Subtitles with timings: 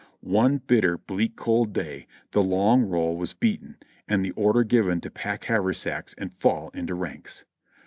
[0.23, 3.77] One bitter, bleak, cold day the long roll was beaten
[4.07, 7.45] and the order given to pack haversacks and fall into ranks.